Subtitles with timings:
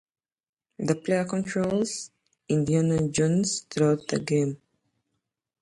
[0.79, 2.09] The player controls
[2.49, 4.59] Indiana Jones throughout the game.